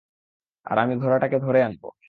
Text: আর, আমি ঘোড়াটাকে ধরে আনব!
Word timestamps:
আর, 0.65 0.77
আমি 0.77 0.95
ঘোড়াটাকে 0.97 1.37
ধরে 1.39 1.59
আনব! 1.63 1.83